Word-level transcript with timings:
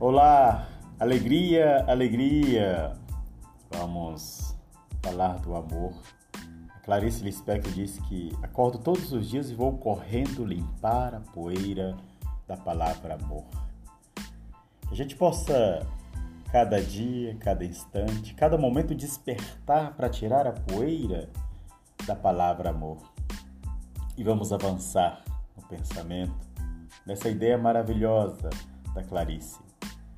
Olá, 0.00 0.66
alegria, 0.98 1.84
alegria. 1.86 2.94
Vamos 3.70 4.56
falar 5.00 5.38
do 5.38 5.54
amor. 5.54 5.94
Clarice 6.82 7.22
Lispector 7.22 7.72
disse 7.72 8.02
que 8.02 8.36
acordo 8.42 8.78
todos 8.78 9.12
os 9.12 9.30
dias 9.30 9.50
e 9.50 9.54
vou 9.54 9.78
correndo 9.78 10.44
limpar 10.44 11.14
a 11.14 11.20
poeira 11.20 11.96
da 12.44 12.56
palavra 12.56 13.14
amor. 13.14 13.44
Que 14.88 14.94
a 14.94 14.96
gente 14.96 15.14
possa 15.14 15.86
cada 16.50 16.82
dia, 16.82 17.36
cada 17.36 17.64
instante, 17.64 18.34
cada 18.34 18.58
momento 18.58 18.96
despertar 18.96 19.94
para 19.94 20.08
tirar 20.08 20.44
a 20.44 20.52
poeira 20.52 21.30
da 22.04 22.16
palavra 22.16 22.70
amor. 22.70 22.98
E 24.16 24.24
vamos 24.24 24.52
avançar 24.52 25.22
no 25.56 25.62
pensamento 25.68 26.34
nessa 27.06 27.28
ideia 27.28 27.56
maravilhosa 27.56 28.50
da 28.92 29.04
Clarice. 29.04 29.73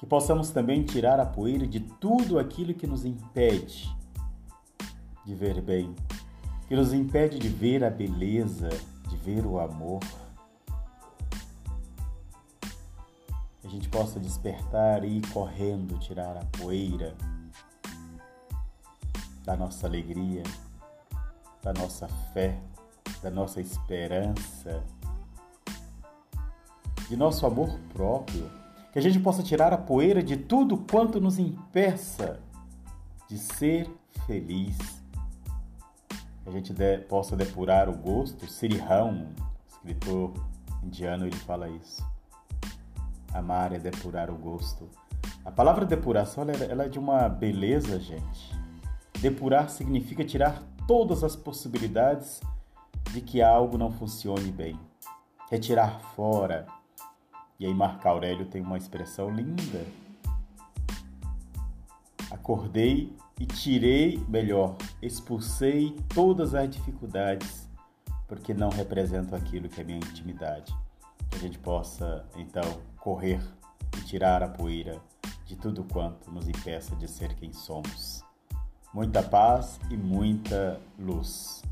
Que 0.00 0.06
possamos 0.06 0.48
também 0.48 0.82
tirar 0.82 1.20
a 1.20 1.26
poeira 1.26 1.66
de 1.66 1.78
tudo 1.78 2.38
aquilo 2.38 2.72
que 2.72 2.86
nos 2.86 3.04
impede 3.04 3.94
de 5.26 5.34
ver 5.34 5.60
bem, 5.60 5.94
que 6.66 6.74
nos 6.74 6.94
impede 6.94 7.38
de 7.38 7.50
ver 7.50 7.84
a 7.84 7.90
beleza, 7.90 8.70
de 9.10 9.16
ver 9.18 9.44
o 9.44 9.60
amor. 9.60 10.00
Que 13.60 13.66
a 13.66 13.70
gente 13.70 13.90
possa 13.90 14.18
despertar 14.18 15.04
e 15.04 15.18
ir 15.18 15.32
correndo, 15.32 15.98
tirar 15.98 16.34
a 16.34 16.46
poeira 16.58 17.14
da 19.44 19.54
nossa 19.54 19.86
alegria, 19.86 20.44
da 21.62 21.74
nossa 21.74 22.08
fé, 22.32 22.58
da 23.22 23.30
nossa 23.30 23.60
esperança, 23.60 24.82
de 27.06 27.18
nosso 27.18 27.44
amor 27.44 27.78
próprio, 27.92 28.59
que 28.92 28.98
a 28.98 29.02
gente 29.02 29.20
possa 29.20 29.42
tirar 29.42 29.72
a 29.72 29.78
poeira 29.78 30.22
de 30.22 30.36
tudo 30.36 30.76
quanto 30.78 31.20
nos 31.20 31.38
impeça 31.38 32.40
de 33.28 33.38
ser 33.38 33.88
feliz. 34.26 34.76
Que 36.42 36.48
a 36.48 36.50
gente 36.50 36.72
de, 36.72 36.98
possa 36.98 37.36
depurar 37.36 37.88
o 37.88 37.96
gosto. 37.96 38.46
Siriham, 38.50 39.28
escritor 39.68 40.32
indiano, 40.82 41.26
ele 41.26 41.36
fala 41.36 41.68
isso. 41.68 42.04
Amar 43.32 43.72
é 43.72 43.78
depurar 43.78 44.30
o 44.30 44.36
gosto. 44.36 44.88
A 45.44 45.52
palavra 45.52 45.86
depuração 45.86 46.42
ela, 46.42 46.64
ela 46.64 46.84
é 46.84 46.88
de 46.88 46.98
uma 46.98 47.28
beleza, 47.28 48.00
gente. 48.00 48.58
Depurar 49.20 49.68
significa 49.70 50.24
tirar 50.24 50.62
todas 50.88 51.22
as 51.22 51.36
possibilidades 51.36 52.40
de 53.12 53.20
que 53.20 53.40
algo 53.40 53.78
não 53.78 53.92
funcione 53.92 54.50
bem. 54.50 54.78
Retirar 55.48 56.00
fora. 56.16 56.79
E 57.60 57.66
aí 57.66 57.74
Marco 57.74 58.08
Aurélio 58.08 58.46
tem 58.46 58.62
uma 58.62 58.78
expressão 58.78 59.28
linda. 59.28 59.84
Acordei 62.30 63.14
e 63.38 63.44
tirei, 63.44 64.18
melhor, 64.26 64.76
expulsei 65.02 65.94
todas 66.14 66.54
as 66.54 66.70
dificuldades, 66.70 67.68
porque 68.26 68.54
não 68.54 68.70
representam 68.70 69.36
aquilo 69.36 69.68
que 69.68 69.78
é 69.78 69.84
minha 69.84 69.98
intimidade. 69.98 70.74
Que 71.28 71.36
a 71.36 71.38
gente 71.38 71.58
possa, 71.58 72.24
então, 72.34 72.80
correr 72.96 73.42
e 73.98 74.00
tirar 74.04 74.42
a 74.42 74.48
poeira 74.48 74.98
de 75.44 75.54
tudo 75.54 75.84
quanto 75.84 76.30
nos 76.30 76.48
impeça 76.48 76.96
de 76.96 77.06
ser 77.06 77.34
quem 77.34 77.52
somos. 77.52 78.24
Muita 78.94 79.22
paz 79.22 79.78
e 79.90 79.96
muita 79.98 80.80
luz. 80.98 81.62